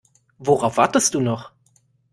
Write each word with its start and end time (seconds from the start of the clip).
Worauf 0.39 0.77
wartest 0.77 1.13
du 1.13 1.19
noch? 1.21 1.51